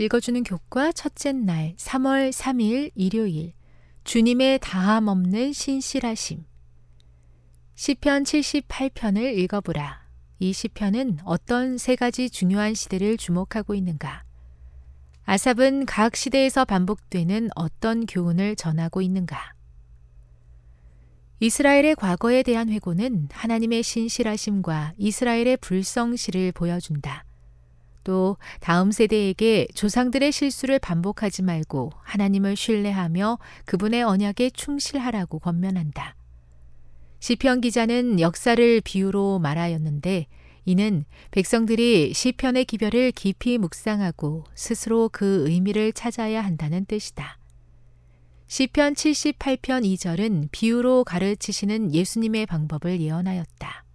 읽어주는 0.00 0.44
교과 0.44 0.92
첫째 0.92 1.32
날 1.32 1.74
3월 1.76 2.30
3일 2.30 2.92
일요일 2.94 3.52
주님의 4.04 4.60
다함 4.60 5.08
없는 5.08 5.52
신실하심 5.52 6.44
시편 7.74 8.22
78편을 8.22 9.36
읽어보라. 9.38 10.06
이 10.38 10.52
시편은 10.52 11.18
어떤 11.24 11.78
세 11.78 11.96
가지 11.96 12.30
중요한 12.30 12.74
시대를 12.74 13.16
주목하고 13.16 13.74
있는가? 13.74 14.22
아삽은 15.24 15.86
각 15.86 16.14
시대에서 16.14 16.64
반복되는 16.64 17.50
어떤 17.56 18.06
교훈을 18.06 18.54
전하고 18.54 19.02
있는가? 19.02 19.52
이스라엘의 21.40 21.96
과거에 21.96 22.44
대한 22.44 22.68
회고는 22.68 23.30
하나님의 23.32 23.82
신실하심과 23.82 24.94
이스라엘의 24.96 25.56
불성실을 25.56 26.52
보여준다. 26.52 27.27
또 28.08 28.38
다음 28.60 28.90
세대에게 28.90 29.68
조상들의 29.74 30.32
실수를 30.32 30.78
반복하지 30.78 31.42
말고 31.42 31.92
하나님을 32.04 32.56
신뢰하며 32.56 33.38
그분의 33.66 34.02
언약에 34.02 34.48
충실하라고 34.48 35.40
권면한다. 35.40 36.16
시편 37.20 37.60
기자는 37.60 38.18
역사를 38.18 38.80
비유로 38.80 39.40
말하였는데 39.40 40.26
이는 40.64 41.04
백성들이 41.32 42.14
시편의 42.14 42.64
기별을 42.64 43.12
깊이 43.12 43.58
묵상하고 43.58 44.44
스스로 44.54 45.10
그 45.12 45.44
의미를 45.46 45.92
찾아야 45.92 46.42
한다는 46.42 46.86
뜻이다. 46.86 47.38
시편 48.46 48.94
78편 48.94 49.84
2절은 49.84 50.48
비유로 50.50 51.04
가르치시는 51.04 51.92
예수님의 51.92 52.46
방법을 52.46 53.02
예언하였다. 53.02 53.87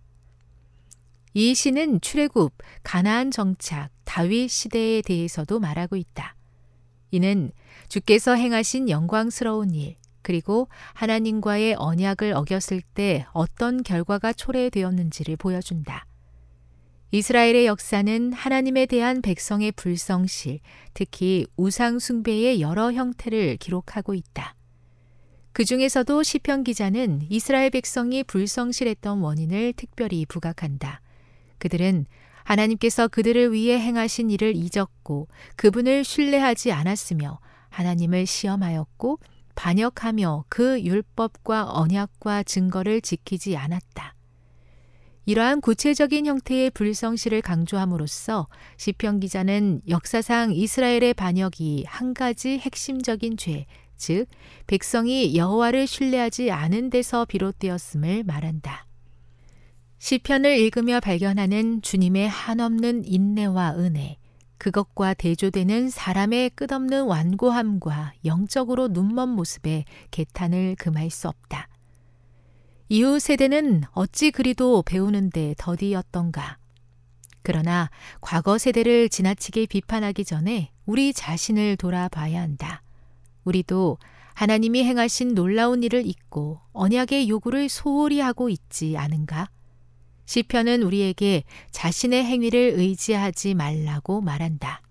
이 1.34 1.56
시는 1.56 2.00
출애굽, 2.02 2.54
가나안 2.84 3.32
정착, 3.32 3.90
다윗 4.04 4.50
시대에 4.50 5.02
대해서도 5.02 5.60
말하고 5.60 5.96
있다. 5.96 6.36
이는 7.12 7.52
주께서 7.90 8.36
행하신 8.36 8.90
영광스러운 8.90 9.72
일, 9.74 9.96
그리고 10.22 10.68
하나님과의 10.94 11.76
언약을 11.78 12.34
어겼을 12.34 12.82
때 12.82 13.26
어떤 13.34 13.84
결과가 13.84 14.34
초래되었는지를 14.34 15.38
보여준다. 15.38 16.06
이스라엘의 17.12 17.68
역사는 17.68 18.34
하나님에 18.34 18.88
대한 18.88 19.22
백성의 19.22 19.74
불성실, 19.74 20.60
특히 20.96 21.46
우상숭배의 21.58 22.62
여러 22.62 22.92
형태를 22.92 23.58
기록하고 23.58 24.16
있다. 24.16 24.56
그 25.52 25.66
중에서도 25.66 26.24
시편 26.24 26.64
기자는 26.64 27.28
이스라엘 27.30 27.70
백성이 27.70 28.24
불성실했던 28.24 29.20
원인을 29.20 29.74
특별히 29.74 30.26
부각한다. 30.26 31.03
그들은 31.64 32.06
하나님께서 32.44 33.08
그들을 33.08 33.54
위해 33.54 33.80
행하신 33.80 34.30
일을 34.30 34.54
잊었고 34.54 35.30
그분을 35.56 36.04
신뢰하지 36.04 36.74
않았으며 36.74 37.40
하나님을 37.70 38.26
시험하였고 38.26 39.20
반역하며 39.56 40.44
그 40.50 40.82
율법과 40.84 41.72
언약과 41.72 42.44
증거를 42.44 43.00
지키지 43.00 43.56
않았다. 43.56 44.14
이러한 45.26 45.62
구체적인 45.62 46.26
형태의 46.26 46.72
불성실을 46.72 47.42
강조함으로써 47.42 48.50
시편 48.76 49.22
기자는 49.22 49.84
역사상 49.88 50.52
이스라엘의 50.52 51.14
반역이 51.14 51.86
한 51.88 52.14
가지 52.14 52.58
핵심적인 52.58 53.38
죄, 53.38 53.66
즉 53.96 54.26
백성이 54.68 55.38
여호와를 55.38 55.88
신뢰하지 55.88 56.52
않은 56.52 56.90
데서 56.90 57.24
비롯되었음을 57.24 58.26
말한다. 58.26 58.86
시편을 60.04 60.58
읽으며 60.58 61.00
발견하는 61.00 61.82
주님의 61.82 62.28
한없는 62.28 63.06
인내와 63.06 63.76
은혜, 63.78 64.18
그것과 64.58 65.14
대조되는 65.14 65.90
사람의 65.90 66.50
끝없는 66.56 67.06
완고함과 67.06 68.12
영적으로 68.26 68.90
눈먼 68.90 69.30
모습에 69.30 69.86
개탄을 70.12 70.76
금할 70.78 71.10
수 71.10 71.30
없다. 71.30 71.70
이후 72.90 73.18
세대는 73.18 73.84
어찌 73.94 74.32
그리도 74.32 74.82
배우는데 74.82 75.56
더디였던가. 75.58 76.58
그러나 77.42 77.90
과거 78.20 78.58
세대를 78.58 79.08
지나치게 79.08 79.68
비판하기 79.68 80.26
전에 80.26 80.72
우리 80.86 81.14
자신을 81.14 81.78
돌아봐야 81.78 82.42
한다. 82.42 82.84
우리도 83.46 84.00
하나님이 84.34 84.84
행하신 84.84 85.34
놀라운 85.34 85.82
일을 85.82 86.06
잊고 86.06 86.60
언약의 86.74 87.30
요구를 87.30 87.70
소홀히 87.70 88.20
하고 88.20 88.50
있지 88.50 88.98
않은가? 88.98 89.48
시편은 90.26 90.84
우리에게 90.84 91.44
자신의 91.72 92.24
행위를 92.24 92.74
의지하지 92.76 93.54
말라고 93.54 94.22
말한다. 94.22 94.82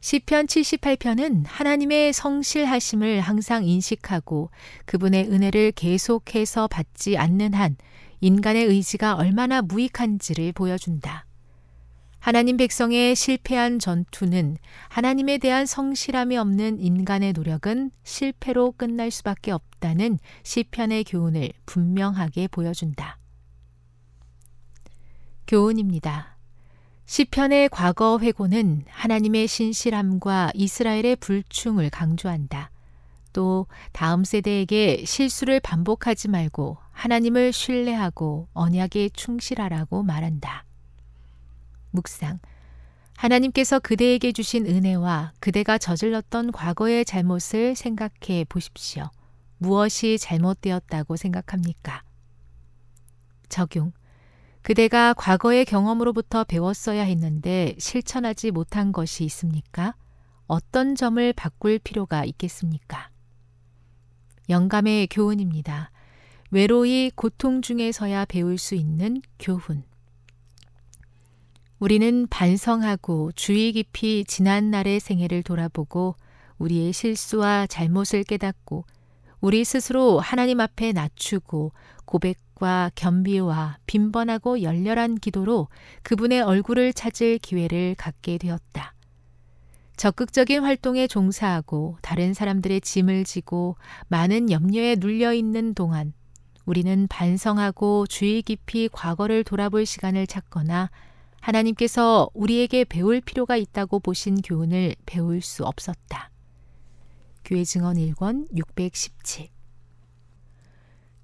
시편 0.00 0.46
78편은 0.46 1.44
하나님의 1.46 2.12
성실하심을 2.12 3.20
항상 3.20 3.64
인식하고 3.64 4.50
그분의 4.84 5.30
은혜를 5.30 5.72
계속해서 5.72 6.66
받지 6.66 7.16
않는 7.16 7.54
한 7.54 7.76
인간의 8.20 8.64
의지가 8.64 9.14
얼마나 9.14 9.62
무익한지를 9.62 10.52
보여준다. 10.52 11.26
하나님 12.18 12.56
백성의 12.56 13.16
실패한 13.16 13.78
전투는 13.78 14.56
하나님에 14.88 15.38
대한 15.38 15.66
성실함이 15.66 16.36
없는 16.36 16.78
인간의 16.80 17.32
노력은 17.32 17.90
실패로 18.04 18.74
끝날 18.76 19.10
수밖에 19.10 19.50
없다는 19.50 20.18
시편의 20.44 21.04
교훈을 21.04 21.50
분명하게 21.66 22.48
보여준다. 22.48 23.18
교훈입니다. 25.52 26.38
시편의 27.04 27.68
과거 27.68 28.18
회고는 28.18 28.86
하나님의 28.88 29.46
신실함과 29.46 30.52
이스라엘의 30.54 31.16
불충을 31.16 31.90
강조한다. 31.90 32.70
또 33.34 33.66
다음 33.92 34.24
세대에게 34.24 35.04
실수를 35.04 35.60
반복하지 35.60 36.28
말고 36.28 36.78
하나님을 36.90 37.52
신뢰하고 37.52 38.48
언약에 38.54 39.10
충실하라고 39.10 40.02
말한다. 40.02 40.64
묵상. 41.90 42.38
하나님께서 43.18 43.78
그대에게 43.78 44.32
주신 44.32 44.64
은혜와 44.64 45.34
그대가 45.38 45.76
저질렀던 45.76 46.52
과거의 46.52 47.04
잘못을 47.04 47.76
생각해 47.76 48.46
보십시오. 48.48 49.10
무엇이 49.58 50.16
잘못되었다고 50.18 51.16
생각합니까? 51.16 52.02
적용. 53.50 53.92
그대가 54.62 55.12
과거의 55.12 55.64
경험으로부터 55.64 56.44
배웠어야 56.44 57.02
했는데 57.02 57.74
실천하지 57.78 58.52
못한 58.52 58.92
것이 58.92 59.24
있습니까? 59.24 59.94
어떤 60.46 60.94
점을 60.94 61.32
바꿀 61.32 61.80
필요가 61.80 62.24
있겠습니까? 62.24 63.10
영감의 64.48 65.08
교훈입니다. 65.08 65.90
외로이 66.50 67.10
고통 67.14 67.62
중에서야 67.62 68.24
배울 68.26 68.58
수 68.58 68.74
있는 68.74 69.20
교훈. 69.38 69.82
우리는 71.80 72.28
반성하고 72.28 73.32
주의 73.32 73.72
깊이 73.72 74.24
지난 74.24 74.70
날의 74.70 75.00
생애를 75.00 75.42
돌아보고 75.42 76.14
우리의 76.58 76.92
실수와 76.92 77.66
잘못을 77.66 78.22
깨닫고 78.22 78.84
우리 79.42 79.64
스스로 79.64 80.20
하나님 80.20 80.60
앞에 80.60 80.92
낮추고 80.92 81.72
고백과 82.04 82.92
겸비와 82.94 83.78
빈번하고 83.86 84.62
열렬한 84.62 85.16
기도로 85.16 85.66
그분의 86.04 86.42
얼굴을 86.42 86.92
찾을 86.92 87.38
기회를 87.38 87.96
갖게 87.96 88.38
되었다. 88.38 88.94
적극적인 89.96 90.62
활동에 90.62 91.08
종사하고 91.08 91.98
다른 92.02 92.34
사람들의 92.34 92.82
짐을 92.82 93.24
지고 93.24 93.76
많은 94.06 94.48
염려에 94.48 94.94
눌려 95.00 95.34
있는 95.34 95.74
동안 95.74 96.12
우리는 96.64 97.08
반성하고 97.08 98.06
주의 98.06 98.42
깊이 98.42 98.88
과거를 98.92 99.42
돌아볼 99.42 99.86
시간을 99.86 100.28
찾거나 100.28 100.88
하나님께서 101.40 102.30
우리에게 102.32 102.84
배울 102.84 103.20
필요가 103.20 103.56
있다고 103.56 103.98
보신 103.98 104.40
교훈을 104.40 104.94
배울 105.04 105.40
수 105.40 105.64
없었다. 105.64 106.31
교회 107.44 107.64
증언 107.64 107.96
1권 107.96 108.46
617 108.56 109.48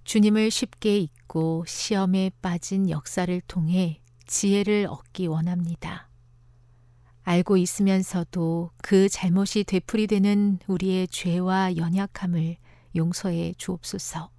주님을 0.04 0.50
쉽게 0.50 0.98
잊고 0.98 1.64
시험에 1.66 2.30
빠진 2.40 2.88
역사를 2.88 3.40
통해 3.42 4.00
지혜를 4.26 4.86
얻기 4.88 5.26
원합니다. 5.26 6.08
알고 7.24 7.58
있으면서도 7.58 8.70
그 8.82 9.08
잘못이 9.10 9.64
되풀이되는 9.64 10.60
우리의 10.66 11.08
죄와 11.08 11.76
연약함을 11.76 12.56
용서해 12.96 13.52
주옵소서. 13.58 14.30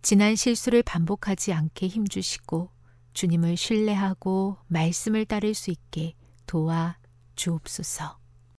지난 0.00 0.34
실수를 0.34 0.82
반복하지 0.82 1.52
않게 1.52 1.88
힘주시고 1.88 2.70
주님을 3.12 3.56
신뢰하고 3.58 4.56
말씀을 4.68 5.26
따를 5.26 5.52
수 5.52 5.70
있게 5.70 6.14
도와 6.46 6.96
주옵소서. 7.34 8.17